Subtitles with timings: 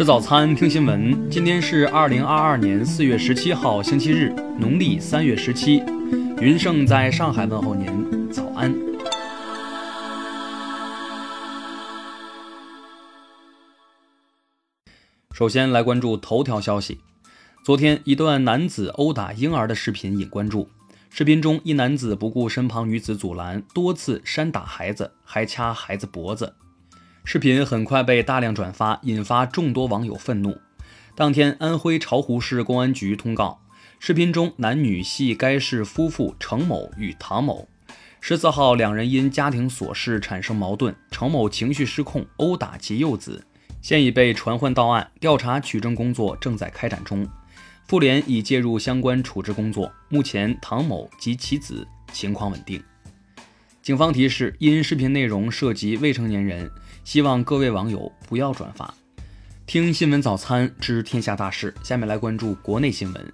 [0.00, 1.30] 吃早餐，听新闻。
[1.30, 5.82] 今天是二零二二年四月十七号，星期日，农历三月十七。
[6.40, 8.74] 云盛在上海问候您，早安。
[15.32, 17.00] 首先来关注头条消息。
[17.62, 20.70] 昨天，一段男子殴打婴儿的视频引关注。
[21.10, 26.54] 视频中，一男子不顾身旁女子阻拦，多次扇打孩子，还掐孩子脖子。
[27.32, 30.60] 视频很快被大量转发，引发众多网友愤怒。
[31.14, 33.60] 当天，安徽巢湖市公安局通告，
[34.00, 37.68] 视频中男女系该市夫妇程某与唐某。
[38.20, 43.46] 十四号，两人因家庭琐事产生矛盾，程某情绪失控，殴打其幼子，
[43.80, 47.24] 现已被传唤到案，调查取证工作正在开展中。
[47.86, 52.82] 妇联已介入相关处置工作，目前唐某及其子情况稳定。
[53.82, 56.70] 警方提示：因视频内容涉及未成年人，
[57.02, 58.92] 希望各位网友不要转发。
[59.64, 63.32] 听新闻早餐知天下大事，下面来关注国内新闻。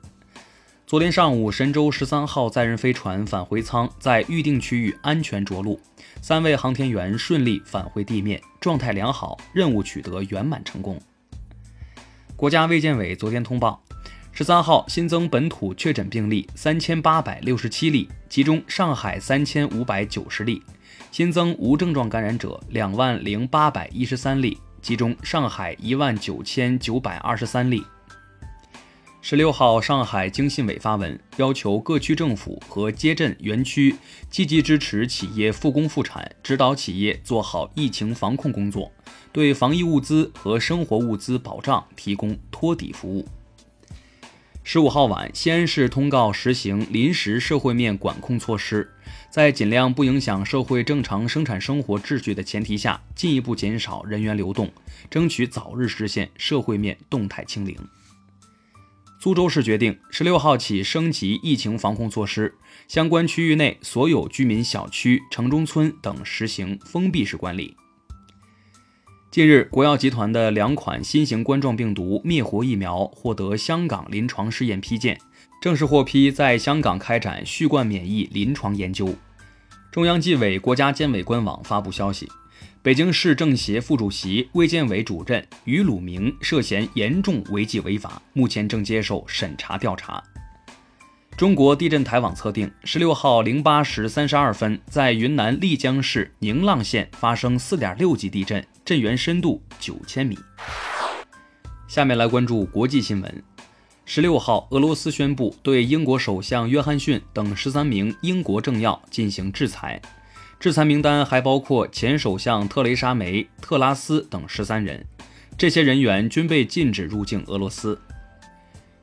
[0.87, 5.81] 昨天上午，神舟十三号载人飞船返回舱在预定区域安全着陆，
[6.23, 10.97] 三位航天员顺利返回地面，状态良好，任务取得圆满成功。
[12.37, 13.83] 国家卫健委昨天通报。
[14.37, 20.61] 十三号新增本土确诊病例三千八百六十七例，其中上海三千五百九十例；
[21.11, 27.83] 新增无症状感染者两万零八百一十三例，其中上海一万九千九百二十三例。
[29.23, 33.97] 十六号，上海经信委发文要求各区政府和街镇园区
[34.29, 38.93] 积极支持企业复工复产，指导企业做好疫情防控工作，
[39.33, 43.27] 对防疫物资和生活物资保障提供托底服务。
[44.69, 48.91] 十五号晚，西安市通告实行临时社会面管控措施，
[49.31, 54.69] 在尽量不影响社会正常生产生活秩序的前提下，进一步减少人员流动，
[55.09, 57.77] 争取早日实现社会面动态清零。
[59.21, 62.53] 苏州市决定，十六号起升级疫情防控措施，
[62.89, 67.77] 相关区域内所有居民小区、城中村等实行封闭式管理。
[69.37, 75.21] 近日，国药集团的两款新型冠状病毒灭活疫苗获得香港临床试验批件，
[75.61, 79.15] 正式获批在香港开展续冠免疫临床研究。
[79.93, 82.27] 中央纪委国家监委官网发布消息，
[82.81, 90.25] 北京市政协副主席、卫健委主任于鲁明涉嫌严重违纪违法，目前正接受审查调查。
[91.37, 100.39] 中国地震台网测定，十六号零八时三十二分，在云南丽江市宁浪县发生四点六级地震，震源深度九千米。
[101.87, 103.45] 下面来关注国际新闻。
[104.07, 110.01] 十六号，俄罗斯宣布对英国首相约翰逊等十三名英国政要进行制裁，
[110.59, 115.05] 制裁名单还包括前首相特蕾莎梅、特拉斯等十三人，
[115.59, 118.01] 这些人员均被禁止入境俄罗斯。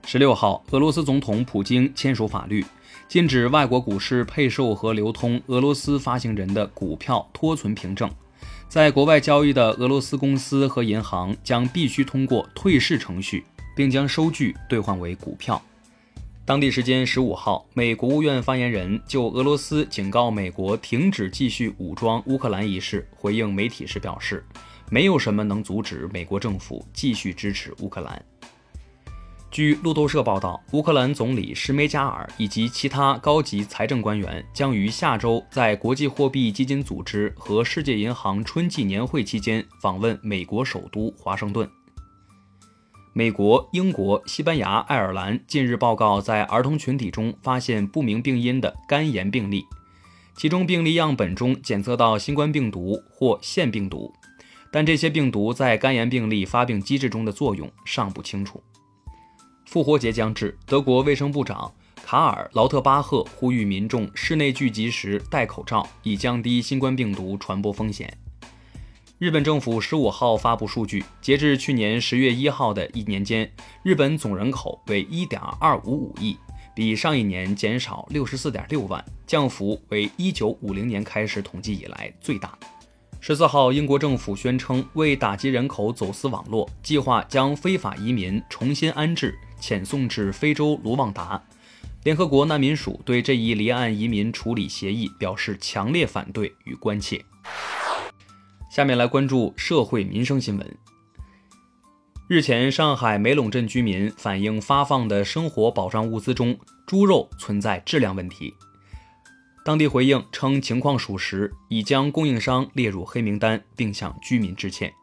[0.06, 2.64] 十六号，俄罗斯总统普京签署法律，
[3.08, 8.10] 禁止外国股市配售和流通俄罗斯发行人的股票托存凭证。
[8.68, 15.60] 在国外交易的俄罗斯公司和银行将必须通过退市程序，并将收据兑换为股票。
[16.46, 24.44] 当地时间十五号，美国务院发言人就俄罗斯警告美国停止继续武装乌克兰一事回应媒体时表示
[24.92, 28.22] ：“没有什么能阻止美国政府继续支持乌克兰。”
[29.54, 41.70] 据路透社报道，乌克兰总理施梅加尔以及其他高级财政官员将于下周在国际货币基金组织和世界银行春季年会期间访问美国首都华盛顿。
[43.14, 49.64] 美国、英国、西班牙、爱尔兰近日报告在儿童群体中发现不明病因的肝炎病例，
[50.36, 54.12] 其中病例样本中检测到新冠病毒或腺病毒，
[54.72, 58.60] 但这些病毒在肝炎病例发病机制中的作用尚不清楚。
[59.74, 61.74] 复活节将至，德国卫生部长
[62.04, 68.16] 卡尔劳特巴赫呼吁民众室内聚集时戴口罩，以降低新冠病毒传播风险。
[69.18, 76.38] 日本政府十五号发布数据，截至去年十月一号的一年间，日本总人口为一点二五五亿，
[76.76, 82.56] 比上一年减少六十四点六万，降幅为一九五零年开始统计以来最大。
[83.20, 89.36] 十四号，英国政府宣称，为打击人口走私网络，计划将非法移民重新安置。
[89.64, 91.42] 遣送至非洲卢旺达，
[92.04, 97.24] 联合国难民署对这一离岸移民处理协议表示强烈反对与关切。
[98.70, 100.78] 下面来关注社会民生新闻。
[102.28, 108.54] 日前，上海梅陇镇居民反映发放的生活保障物资中猪肉存在质量问题，
[109.64, 114.94] 当地回应称情况属实，已将供应商列入黑名单，并向居民致歉。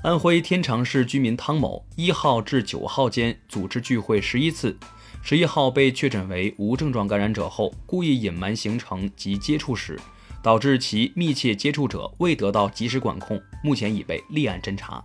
[0.00, 4.78] 安徽天长市居民汤某，一号至九号间组织聚会十一次，
[5.22, 9.98] 十一号被确诊为无症状感染者后，故意隐瞒行程及接触史，
[10.40, 15.04] 导致其密切接触者未得到及时管控，目前已被立案侦查。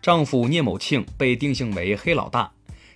[0.00, 2.48] 丈夫聂某庆被定性为黑老大。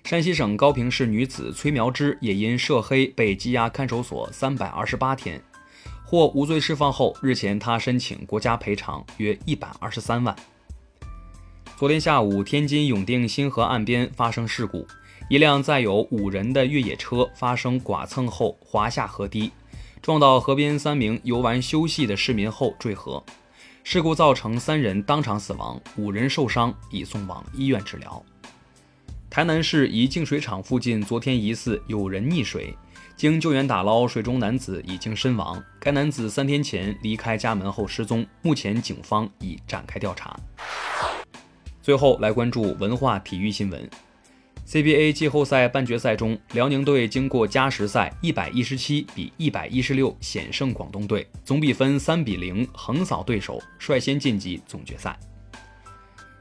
[0.04, 5.42] 山西省高平市女子崔苗芝也因涉黑被羁押看守所三百二十八天，
[6.04, 10.34] 获无罪释放后，日前她申请国家赔偿约一百二十三万。
[11.82, 14.86] 昨天下午，天津永定新河岸边发生事故，
[15.28, 19.50] 一辆载有五人的越野车发生剐蹭后滑下河堤，
[20.00, 23.20] 撞到河边三名游玩休息的市民后坠河。
[23.82, 28.24] 事故造成三人当场死亡，五人受伤，已送往医院治疗。
[29.28, 32.72] 台南市一净水厂附近，昨天疑似有人溺水，
[33.16, 35.60] 经救援打捞，水中男子已经身亡。
[35.80, 40.38] 该男子三天前离开家门后失踪，目前警方已展开调查。
[41.82, 43.90] 最后来关注文化体育新闻
[44.68, 55.18] ：CBA 季后赛半决赛中，辽宁队经过加时赛，一百一十七比一百一十六险胜广东队，总比分三比零横扫对手，率先晋级总决赛。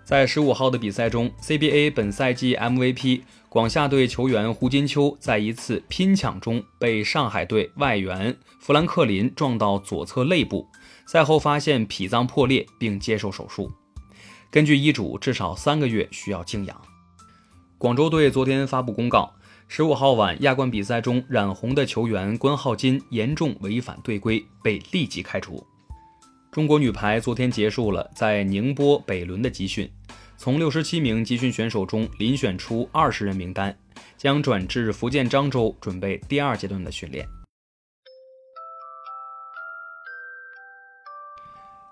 [0.06, 10.68] 在十五号的比赛中，CBA 本赛季 MVP 广厦队球员胡金秋在一次拼抢中被上海队外援弗兰克林撞到左侧肋部，
[11.08, 13.72] 赛后发现脾脏破裂并接受手术，
[14.52, 16.80] 根据医嘱，至少三个月需要静养。
[17.78, 19.34] 广州队昨天发布公告，
[19.70, 25.66] 十五号晚亚冠比赛中染红的球员关浩金严重违反队规，被立即开除。
[26.52, 29.90] 中国女排昨天结束了在宁波北仑的集训。
[30.36, 33.74] 从六十七名集训选手中遴选出二十人名单，
[34.18, 37.26] 将转至福建漳州准备第二阶段的训练。